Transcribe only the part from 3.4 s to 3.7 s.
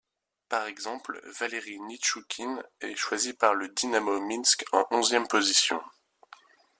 le